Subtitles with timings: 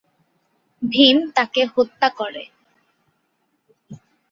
[0.81, 2.43] ভীম তাকে হত্যা করে।